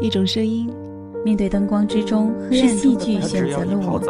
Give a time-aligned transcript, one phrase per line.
[0.00, 0.68] 一种声音。
[1.24, 4.00] 面对灯光之中黑暗戏剧选择了我，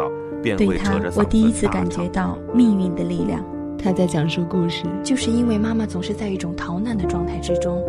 [0.43, 3.43] 对他，我第一次感觉到命运的力量。
[3.77, 7.81] 他在讲述故事，就是因为妈妈总是在一种逃难的状态之中。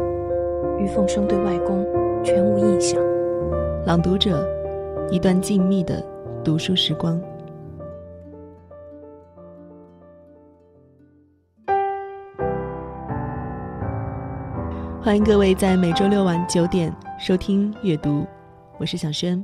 [0.78, 1.86] 于凤生对外公
[2.24, 2.98] 全无印象。
[3.84, 4.48] 朗读者，
[5.10, 6.02] 一段静谧的
[6.42, 7.20] 读书时光。
[15.02, 18.26] 欢迎各位在每周六晚九点收听阅读，
[18.78, 19.42] 我是小轩。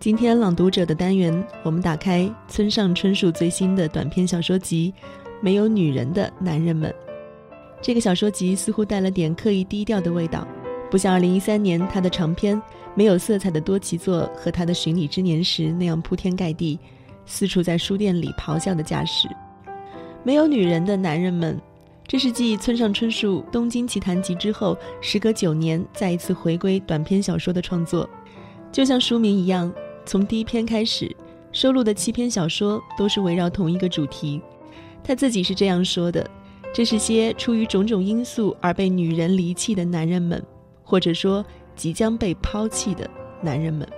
[0.00, 4.92] 今天朗读者的单元，我们打开村上春树最新的短篇小说集。
[5.40, 6.92] 没有女人的男人们，
[7.80, 10.44] 这个小说集似乎带了点刻意低调的味道，
[10.90, 12.60] 不像2013年他的长篇
[12.96, 16.76] 没有色彩的多奇作和他的寻礼之年时那样铺天盖地，
[17.26, 19.28] 四处在书店里咆哮的架势。
[20.24, 21.58] 没有女人的男人们，
[22.10, 28.10] 这是继村上春树《东京奇谭集》之后，时隔九年再一次回归短篇小说的创作。
[28.72, 29.72] 就像书名一样，
[30.04, 31.14] 从第一篇开始，
[31.52, 34.42] 收录的七篇小说都是围绕同一个主题。
[35.04, 36.28] 他自己是这样说的
[36.74, 40.44] ：“这是些出于种种因素而被女人离弃的男人们，
[40.82, 43.08] 或者说即将被抛弃的
[43.40, 43.88] 男人们。”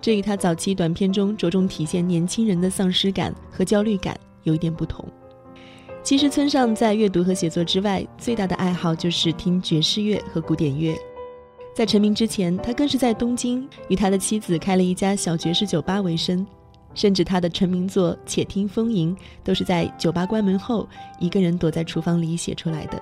[0.00, 5.04] 这与他早期短片中着重体现年轻人的丧失感和焦虑感有一点不同。
[6.02, 10.96] 其实，村上在阅读和写作之外，最大的爱好就是听爵士乐和古典乐。
[11.74, 16.46] 在成名之前，他更是在东京与他的妻子开了一家小爵士酒吧为生。
[16.94, 20.88] 甚至他的成名作《且听风吟》都是在酒吧关门后，
[21.20, 23.00] 一个人躲在厨房里写出来的。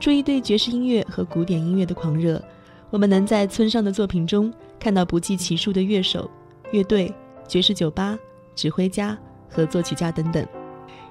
[0.00, 2.42] 出于对爵士音乐和古典音乐的狂热，
[2.88, 6.30] 我们能在村上的作品中看到不计其数的乐手、
[6.70, 7.12] 乐队、
[7.46, 8.16] 爵士酒吧、
[8.54, 9.18] 指挥家
[9.50, 10.46] 和作曲家等等。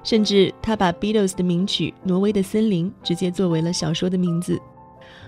[0.08, 4.58] 甚至他把 Beatles 的名曲《挪威的森林》直接作为了小说的名字。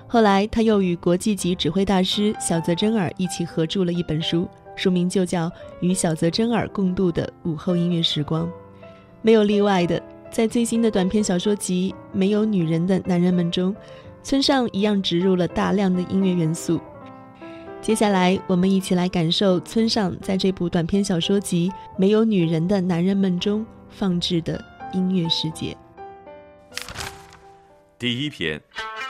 [0.06, 4.48] 后来，他又与国际级指挥大师小泽征尔一起合著了一本书。
[4.76, 5.48] 书名就叫
[5.80, 8.46] 《与小泽征尔共度的午后音乐时光》，
[9.20, 13.76] 没有例外的，在最新的短篇小说集《没有女人的男人们》中，
[14.22, 16.80] 村上一样植入了大量的音乐元素。
[17.82, 25.76] 接下来，我们一起来感受村上在这部短篇小说集《没有女人的男人们》中放置的音乐世界。
[27.98, 28.60] 第一篇，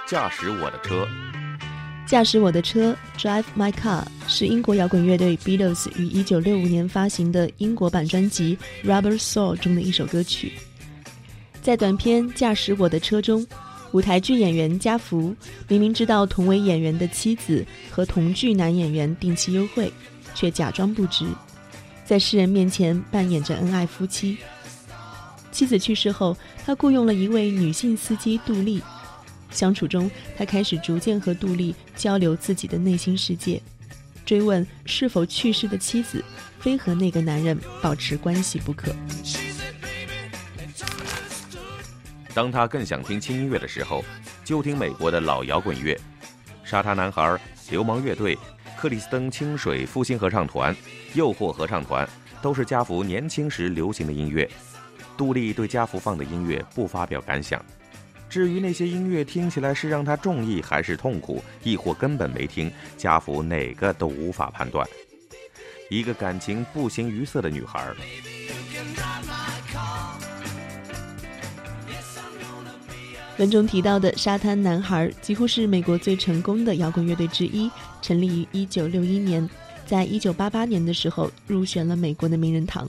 [0.06, 1.06] 驾驶我的车。
[2.06, 10.54] 驾驶我的车，Drive My Car，是英国摇滚乐队 Beatles 于1965年发行的英国版专辑《Rubber Soul》中的一首歌曲。
[11.62, 13.47] 在短片《驾驶我的车》中，
[13.92, 15.34] 舞台剧演员加福
[15.68, 19.92] 明明知道同为演员的妻子和同剧男演员定期幽会，
[20.34, 21.26] 却假装不知，
[22.04, 24.36] 在世人面前扮演着恩爱夫妻。
[25.50, 28.83] 妻子去世后，他雇佣了一位女性司机杜丽。
[29.50, 33.60] 相处中，他开始逐渐和杜丽交流自己的内心世界，
[34.25, 36.25] 追问是否去世的妻子
[36.60, 38.94] 非和那个男人保持关系不可。
[42.33, 44.05] 当他更想听轻音乐的时候，
[44.44, 45.99] 就听美国的老摇滚乐，
[46.62, 47.37] 沙滩男孩、
[47.71, 48.39] 流氓乐队、
[48.78, 50.75] 克里斯登清水复兴合唱团、
[51.15, 52.09] 诱惑合唱团，
[52.41, 54.49] 都是家福年轻时流行的音乐。
[55.20, 57.62] 杜丽对家福放的音乐不发表感想。
[58.26, 64.88] 至于那些音乐听起来是让他中意还是痛苦，亦或根本没听，家福哪个都无法判断。
[65.91, 67.92] 一个感情不形于色的女孩。
[73.36, 77.70] 文中提到的沙滩男孩几乎是美国最成功的摇滚乐队之一，
[78.00, 79.50] 成立于1961年，
[79.84, 82.89] 在1988年的时候入选了美国的名人堂。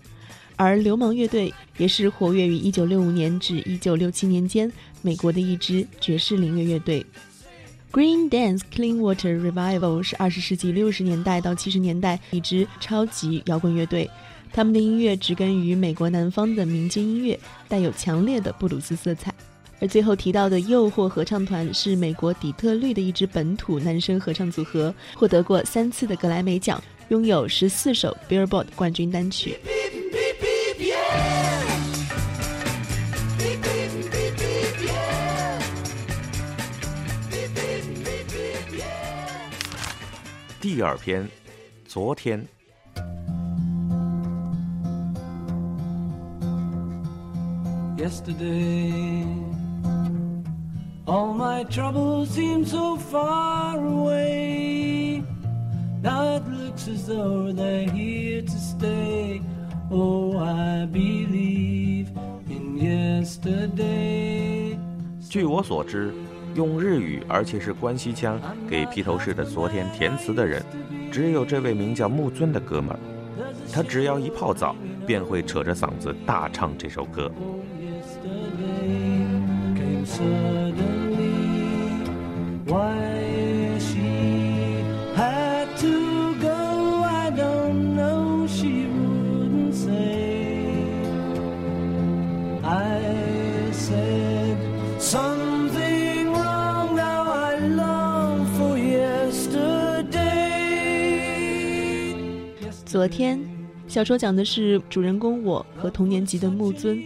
[0.61, 4.71] 而流氓乐队也是活跃于1965年至1967年间
[5.01, 7.03] 美国的一支爵士灵乐乐队。
[7.91, 14.07] Green Dance Cleanwater Revival 是二十世纪六十年代到七十年代一支超级摇滚乐队，
[14.53, 19.33] 他们的音乐植根于美国南方的民间音乐，带有强烈的布鲁斯色彩。
[19.79, 26.79] 而最后提到的诱惑合唱团是美国底特律的一支本土男声合唱组合，获得过三次的格莱美奖，
[27.09, 29.57] 拥有十四首 Billboard 冠军单曲。
[40.61, 41.27] 第二篇，
[41.87, 42.47] 昨天。
[47.97, 49.25] Yesterday,
[51.07, 55.23] all my troubles seem so far away.
[56.03, 59.41] Now it looks as though they're here to stay.
[59.89, 62.11] Oh, I believe
[62.47, 64.77] in yesterday.
[65.27, 66.13] 据我所知，
[66.55, 68.39] 用日语而且是关西腔
[68.69, 70.63] 给披头士的《昨天》填词的人，
[71.11, 72.99] 只有这位名叫木尊的哥们儿。
[73.71, 74.75] 他只要一泡澡，
[75.05, 77.31] 便会扯着嗓子大唱这首歌。
[102.91, 103.39] 昨天，
[103.87, 107.01] 小说讲的是主人公我和同年级的木尊，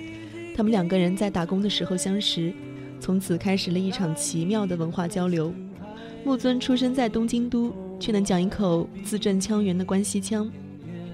[0.57, 2.51] 他们两个人在打工的时候相识，
[2.99, 5.53] 从此开始了一场奇妙的文化交流。
[6.23, 10.51] 木尊出生在东京都，却能讲一口字正腔圆的关西腔。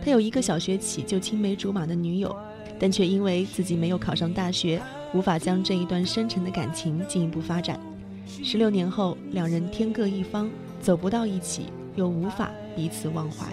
[0.02, 2.34] 他有一个小学起就青梅竹马的女友，
[2.80, 4.82] 但却因为自己没有考上大学，
[5.14, 7.78] 无法将这一段深沉的感情进一步发展。
[8.26, 11.64] 十六年后，两人天各一方，走不到一起，
[11.98, 13.48] 又无法彼此忘怀。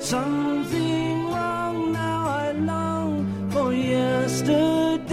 [0.00, 5.06] Something wrong now I long for yesterday.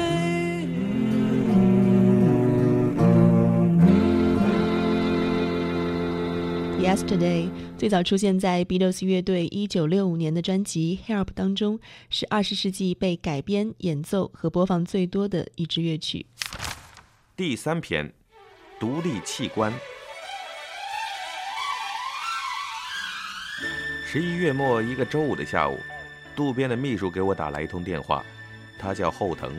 [6.80, 11.80] Yesterday 最早出现在 Beatles 乐队1965年的专辑《Help》当中，
[12.10, 16.26] 是二十世纪被改编、演奏和播放最多的一支乐曲。
[17.36, 18.14] 第三篇，
[18.80, 19.74] 独立器官。
[24.16, 25.78] 十一月末一个周五的下午，
[26.38, 28.24] 渡边的秘书给我打来一通电话，
[28.80, 29.52] 他叫后藤，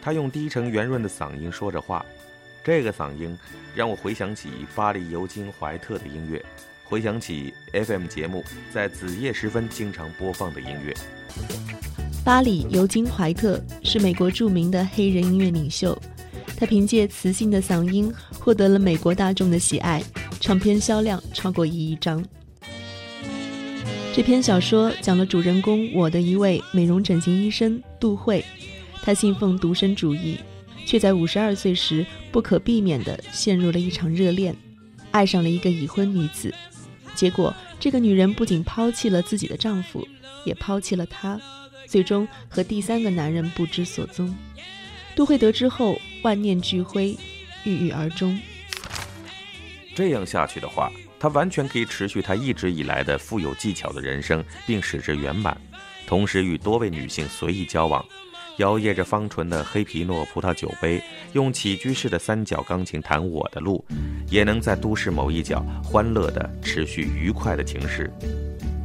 [0.00, 2.06] 他用低沉圆润的嗓音说着话，
[2.62, 3.36] 这个嗓音
[3.74, 6.40] 让我回想起巴黎尤金怀特的音乐，
[6.84, 10.94] 回想起 FM 节目在子夜时分经常播放的音乐。
[12.24, 16.00] 巴黎尤金怀特是美国著名的黑人音乐领袖，
[16.56, 20.00] 他凭借磁性的嗓音获得了美国大众的喜爱，
[20.38, 22.24] 唱片销量超过一亿张。
[24.14, 28.44] 这篇小说讲了主人公我的一位美容整形医生杜慧，
[29.02, 30.36] 他信奉独身主义，
[30.84, 34.54] 却在五十二岁时不可避免地陷入了一场热恋，
[35.12, 36.54] 爱上了一个已婚女子，
[37.14, 40.06] 结果这个女人不仅抛弃了自己的丈夫，
[40.44, 41.40] 也抛弃了他，
[41.86, 44.34] 最终和第三个男人不知所踪。
[45.16, 47.16] 杜慧得知后万念俱灰，
[47.64, 48.38] 郁郁而终。
[49.94, 50.92] 这样下去的话。
[51.22, 55.56] 他完全可以持续他一直以来的富有技巧的人生，并使之圆满，
[56.04, 58.04] 同时与多位女性随意交往，
[58.56, 61.00] 摇曳着芳醇的黑皮诺葡萄酒杯，
[61.32, 63.84] 用起居室的三角钢琴弹我的路，
[64.30, 68.12] 也能在都市某一角欢乐的持续愉快的情事。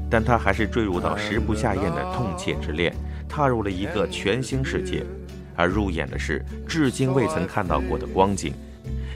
[0.07, 2.95] 但他还是坠入到食不下咽的痛切之恋，
[3.27, 5.03] 踏入了一个全新世界，
[5.55, 8.53] 而入眼的是至今未曾看到过的光景。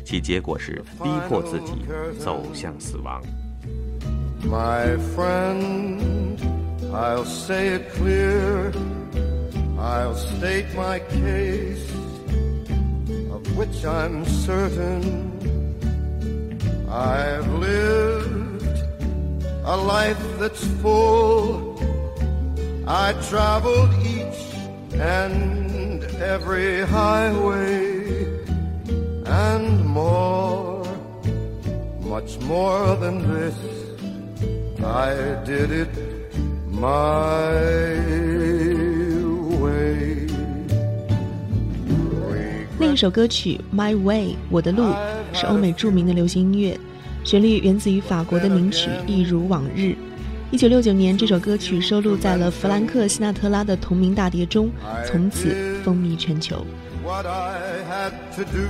[0.05, 1.73] 其结果是逼迫自己
[2.19, 3.23] 走向死亡。
[4.45, 6.39] My friend,
[6.93, 8.73] I'll say it clear.
[9.79, 11.91] I'll state my case,
[13.33, 15.33] of which I'm certain.
[16.89, 18.83] I've lived
[19.65, 21.77] a life that's full.
[22.87, 24.55] I traveled each
[24.95, 27.90] and every highway
[29.32, 30.84] And more,
[32.04, 33.56] much more than this.
[34.84, 35.90] I did it
[36.70, 37.54] my
[39.62, 40.28] way.
[42.78, 44.94] 另一首歌曲《My Way》我的路
[45.32, 46.78] 是欧美著名的流行音乐，
[47.24, 49.82] 旋律源自于法国的名曲《一如往日》。
[50.52, 54.70] 一九六九年，这首歌曲收录在了弗兰克·辛纳特拉的同名大碟中，
[55.08, 56.66] 从此风靡全球。
[57.04, 57.58] what I
[57.90, 58.70] had to do,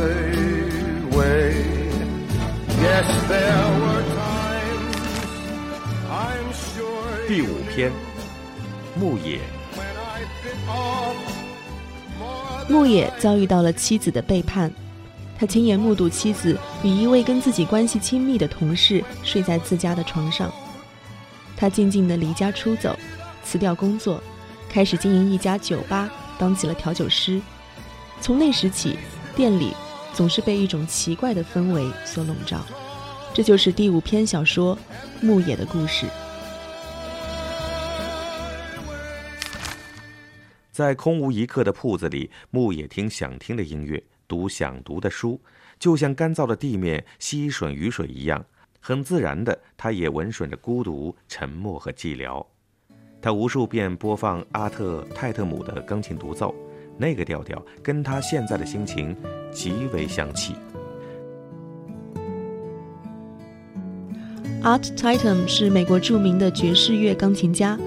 [7.27, 7.91] 第五篇，
[8.95, 9.39] 牧野。
[12.67, 14.71] 牧野遭遇到了妻子的背叛，
[15.37, 20.51] 他亲眼目睹妻子与一位跟自己关系亲密的同事睡在自家的床上。
[21.55, 22.97] 他静静的离家出走，
[23.43, 24.19] 辞掉工作，
[24.67, 26.09] 开始经营一家酒吧，
[26.39, 27.39] 当起了调酒师。
[28.19, 28.97] 从那时起，
[29.35, 29.71] 店里
[30.13, 32.63] 总是被一种奇怪的氛围所笼罩。
[33.33, 34.77] 这就是第五篇小说
[35.25, 36.05] 《牧野》的故事。
[40.71, 45.39] 在空无一客的铺子里，牧野听想听的音乐，读想读的书，
[45.77, 48.43] 就像干燥的地面吸吮雨水一样，
[48.79, 52.45] 很自然的，他也闻吮着孤独、沉默和寂寥。
[53.21, 56.55] 他无数遍播放阿特泰特姆的钢琴独奏，
[57.01, 59.15] 那个调调跟他现在的心情
[59.51, 60.53] 极为相契。
[64.61, 67.79] Art Tatum 是美国著名的爵士乐钢琴家。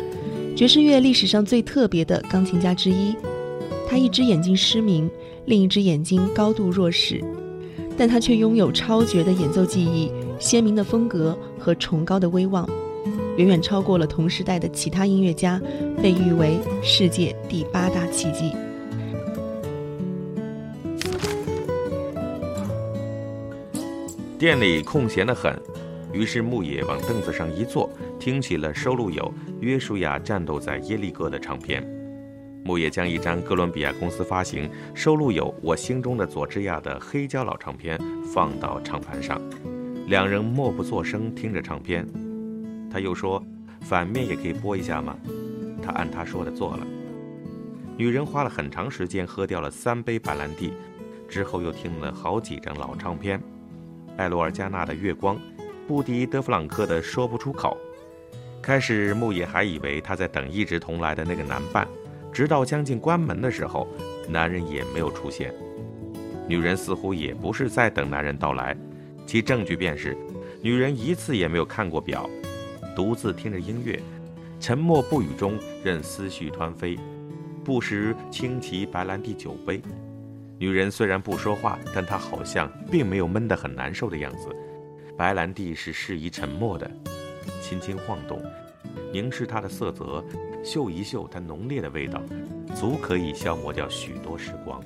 [0.57, 3.15] 爵士乐历史上最特别的钢琴家之一，
[3.89, 5.09] 他一只眼睛失明，
[5.47, 7.23] 另一只眼睛高度弱视，
[7.97, 12.69] 但他却拥有超绝的演奏技艺、鲜明的风格和崇高的威望，
[13.37, 15.61] 远远超过了同时代的其他音乐家，
[16.03, 18.53] 被誉为世界第八大奇迹。
[24.45, 25.59] 店里空闲得很。
[26.13, 27.89] 于是牧野往凳子上一坐，
[28.21, 29.23] 听起了收录有
[29.61, 31.83] 《约书亚战斗在耶利哥》的唱片。
[32.63, 37.99] 牧野将一张哥伦比亚公司发行、收录有《我心中的佐治亚》的黑胶老唱片
[38.35, 39.41] 放到唱盘上，
[40.09, 42.07] 两人默不作声听着唱片。
[42.91, 43.43] 他又说
[43.81, 45.17] ：“反面也可以播一下吗？”
[45.83, 46.87] 他按他说的做了。
[47.97, 50.75] 女人花了很长时间喝掉了三杯白兰地，
[51.31, 53.41] 之后又听了好几张老唱片，
[54.17, 55.37] 艾罗尔加纳的《月光》。
[55.87, 57.77] 不敌德弗朗克的说不出口。
[58.63, 61.87] 开始，牧野还以为他在等一直同来的那个男伴，
[62.33, 63.87] 直到将近关门的时候，
[64.27, 65.55] 男人也没有出现。
[66.49, 68.75] 女人似乎也不是在等男人到来，
[69.27, 70.17] 其证据便是，
[70.63, 72.29] 女人一次也没有看过表，
[72.97, 74.01] 独自听着音乐，
[74.59, 76.99] 沉默不语中任思绪湍飞，
[77.63, 79.83] 不时轻提白兰地酒杯。
[80.65, 84.49] 女人虽然不说话，但她好像并没有闷得很难受的样子。
[85.15, 86.91] 白兰地是适宜沉默的，
[87.61, 88.41] 轻轻晃动，
[89.13, 90.25] 凝视它的色泽，
[90.65, 92.19] 嗅一嗅它浓烈的味道，
[92.75, 94.83] 足可以消磨掉许多时光。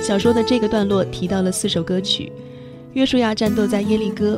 [0.00, 2.24] 小说的这个段落提到了四首歌曲，
[2.94, 4.36] 《约书亚战斗在耶利哥》，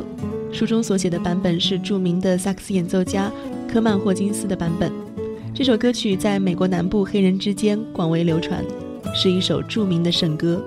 [0.51, 3.31] 书中所写的版本是著名的萨克斯演奏家
[3.71, 4.91] 科曼霍金斯的版本。
[5.53, 8.63] 这首歌曲在美国南部黑人之间广为流传，
[9.13, 10.61] 是一首著名的圣歌，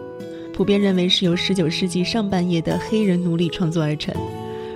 [0.55, 4.15] 普遍认为是由19世纪上半叶的黑人奴隶创作而成。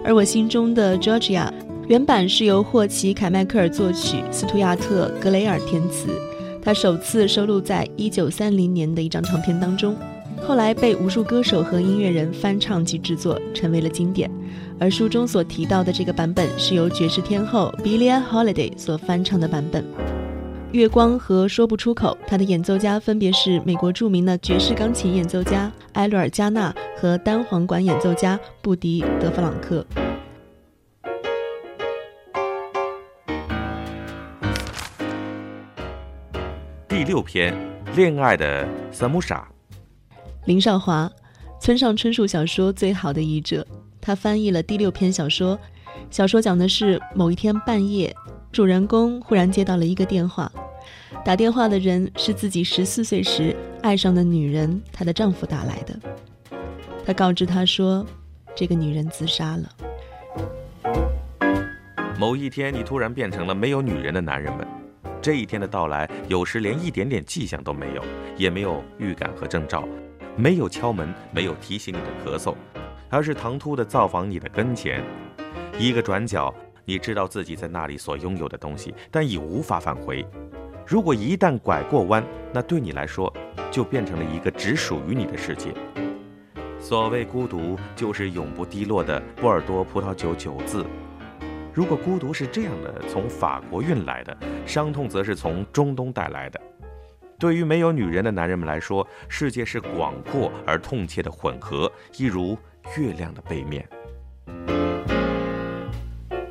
[0.05, 1.51] 而我心中的 Georgia
[1.87, 6.09] 原版是由霍奇·凯迈克尔作曲，斯图亚特·格雷尔填词，
[6.61, 9.97] 他首次收录在1930年的一张唱片当中，
[10.47, 14.31] 后来被无数歌手和音乐人翻唱及制作，成为了经典。
[14.79, 19.83] 而书中所提到的这个版本是由爵士天后 Billie Holiday 所翻唱的版本，
[20.71, 29.85] 《月光》和《说不出口》，它的演奏家分别是美国著名的爵士钢琴演奏家埃罗尔加纳和单簧管演奏家布迪德弗朗克。
[36.87, 37.53] 第六篇，
[37.97, 39.47] 恋爱的萨姆莎，
[40.47, 41.11] 林少华，
[41.61, 43.67] 村上春树小说最好的译者。
[44.01, 45.59] 他翻译了第六篇小说，
[46.09, 48.15] 小说讲的是某一天半夜，
[48.53, 50.51] 主人公忽然接到了一个电话，
[51.25, 55.99] 打电话的人是自己十四岁时爱上的女人，她的丈夫打来的。
[57.05, 58.07] 他告知他说，
[58.55, 59.69] 这个女人自杀了。
[62.17, 64.65] 某一天，你突然变成了没有女人的男人们，
[65.21, 68.05] 这一天的到来，有时连一点点迹象都没有，
[68.37, 69.87] 也没有预感和征兆，
[70.37, 72.55] 没有敲门，没有提醒你的咳嗽。
[73.09, 75.03] 而是唐突的造访你的跟前，
[75.79, 76.53] 一个转角，
[76.85, 80.27] 你知道自己在那里所拥有的东西，但已无法返回。
[80.85, 83.33] 如果一旦拐过弯，那对你来说，
[83.71, 85.73] 就变成了一个只属于你的世界。
[86.81, 90.85] 所谓孤独，就是永不低落的波尔多葡萄酒酒字。
[91.73, 96.61] 如果孤独是这样的，从法国运来的，伤痛则是从中东带来的。
[97.39, 102.57] 对于没有女人的男人们来说，世界是广阔而痛切的混合，一如。
[102.97, 103.85] 月亮的背面。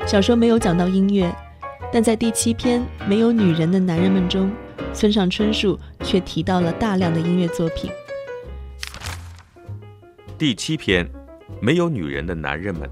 [0.06, 1.34] 小说没有讲到音乐，
[1.94, 4.52] 但在第七篇《没有女人的男人们》中，
[4.94, 7.90] 村上春树却提到了大量的音乐作品。
[10.38, 11.10] 第七篇，
[11.62, 12.90] 没有女人的男人们。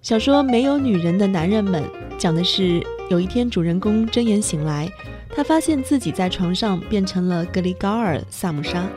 [0.00, 1.84] 小说《没有女人的男人们》
[2.16, 4.90] 讲的是，有一天主人公睁眼醒来，
[5.36, 8.88] 他发现自己在床上变成了格里高尔·萨姆沙。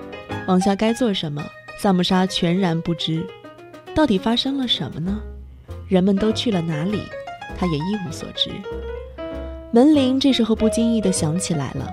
[0.48, 1.44] 往下该做什么，
[1.78, 3.28] 萨姆沙全然不知。
[3.94, 5.20] 到底发生了什么呢？
[5.90, 7.02] 人们都去了哪里？
[7.58, 8.52] 他也一无所知。
[9.72, 11.86] 门铃这时候不经意地响起来了，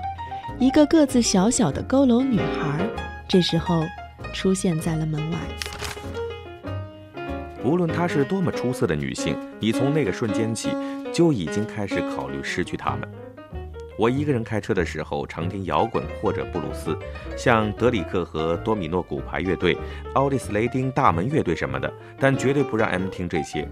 [0.59, 2.87] 一个个子小小的佝偻女孩，
[3.27, 3.83] 这时候。
[4.33, 5.37] 出现在了门外。
[7.63, 10.69] 无论她是多么出色的女性，你从那个瞬间起
[11.11, 13.07] 就已经开始考虑失去她们。
[13.97, 16.97] 我一个人开车的时候，常听摇滚或者布鲁斯，
[17.35, 19.75] 像德里克和多米诺骨牌乐队、
[20.13, 23.67] 奥利斯雷丁大门乐队什么的，但绝对不让 M 听这些。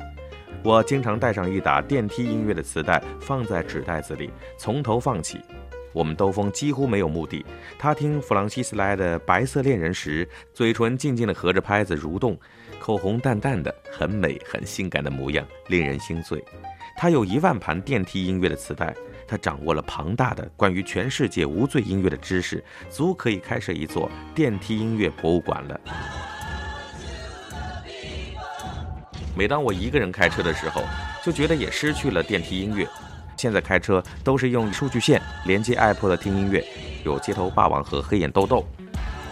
[0.63, 5.39] 我经常带上一打电梯音乐的磁带，放在纸袋子里，从头放起。
[5.93, 7.45] 我们兜风几乎没有目的。
[7.77, 12.37] 他听弗朗西斯莱的《白色恋人》时，嘴唇静静地合着拍子蠕动，
[12.79, 16.43] 口红淡淡的，很美很性感的模样，令人心醉。
[16.97, 18.93] 他有一万盘电梯音乐的磁带，
[19.27, 25.79] 他掌握了庞大的关于全世界无罪音乐的知识，足可以开设一座电梯音乐博物馆了。
[29.35, 30.81] 每当我一个人开车的时候，
[31.23, 32.87] 就觉得也失去了电梯音乐。
[33.35, 36.65] 现在开车都是用数据线连接 Apple 的听音乐，
[37.03, 38.65] 有街头霸王和黑眼豆豆。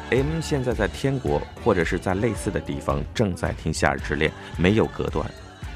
[0.10, 5.26] M 现在在天国或者是在类似的地方正在听《夏日之恋》，没有隔断。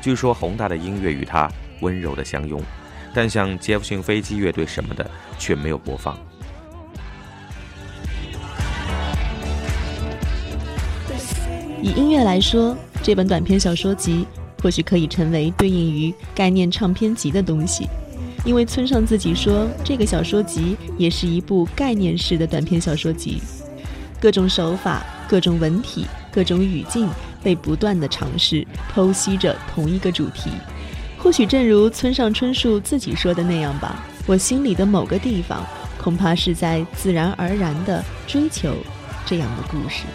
[0.01, 1.49] 据说宏大的音乐与他
[1.81, 2.61] 温柔的相拥，
[3.17, 5.09] 但像杰弗逊飞机乐队什么的
[5.39, 6.15] 却没有播放。
[11.81, 14.27] 以音乐来说，这本短篇小说集
[14.61, 17.87] 或许可以成为对应于概念唱片集的东西。
[18.45, 23.41] 因为村上自己说，这个小说集也是一部概念式的短篇小说集，
[24.21, 27.09] 各种手法、各种文体、各种语境
[27.41, 30.51] 被不断的尝试，剖析着同一个主题。
[31.27, 35.61] 或许正如村上春树自己说的那样吧，我心里的某个地方，
[36.01, 38.73] 恐怕是在自然而然的追求
[39.25, 40.05] 这样的故事。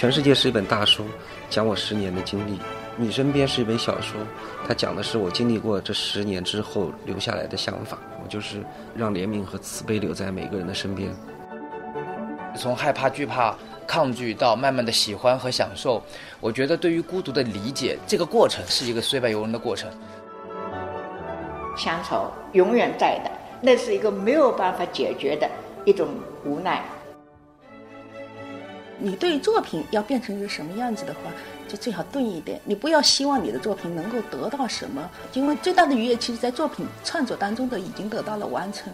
[0.00, 1.04] 全世界是一本大书，
[1.50, 2.58] 讲我十年的经历。
[2.96, 4.18] 你身边是一本小说，
[4.66, 7.98] 它讲的是我经历过这十年之后留下来的想法。
[8.24, 8.64] 我就是
[8.96, 11.10] 让怜悯和慈悲留在每个人的身边。
[12.56, 13.54] 从害怕、惧怕、
[13.86, 16.02] 抗拒到慢慢的喜欢和享受，
[16.40, 19.90] 我觉得对于孤独的理解，这个过程是一个虽败犹荣的过程。
[21.76, 25.46] 乡愁永远在的，那是一个没有办法解决的
[25.84, 26.08] 一种
[26.42, 26.82] 无奈。
[29.02, 31.20] 你对作品要变成一个什么样子的话，
[31.66, 32.60] 就最好钝一点。
[32.64, 38.92] 你不要希望你的作品能够得到什么，因为最大的愉悦，其实在作品创作当中的已经得到了完成。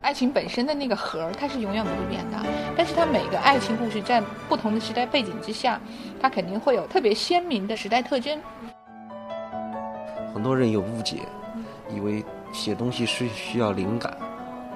[0.00, 2.38] 爱情本身的那个核，它是永远不会变的。
[2.76, 5.80] 但是它每个爱情故事在不同的时代背景之下，
[6.20, 8.40] 它肯定会有特别鲜明的时代特征。
[10.34, 11.18] 很多人有误解，
[11.94, 14.16] 以为写东西是需要灵感，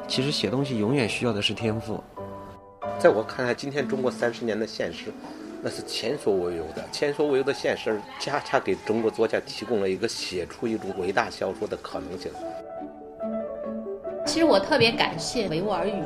[0.07, 2.00] 其实写东西永远需要的是天赋。
[2.98, 5.12] 在我看来，今天中国三十年的现实，
[5.61, 6.83] 那是前所未有的。
[6.90, 12.33] 前所未有的现实，恰恰给中国作家提供了一个写出一种伟大小说的可能性。
[14.26, 16.02] 其实我特别感谢维吾尔语，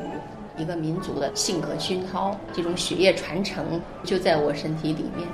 [0.57, 5.25] 一个民族的性格熏陶，这种血液传承就在我身体里面。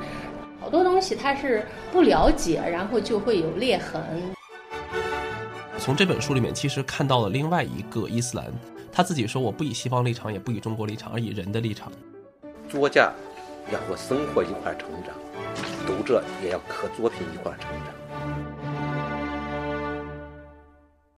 [0.60, 4.02] 好多东西它是不了解，然后就会有裂痕。
[5.80, 8.46] 从这本书里面，其实看到了另外一个伊斯兰，
[8.96, 11.92] 他自己说：“我不以西方立场，也不以中国立场，而以人的立场。”
[12.70, 13.12] 作家
[13.70, 15.14] 要和生活一块成长，
[15.86, 18.05] 读者也要和作品一块成长。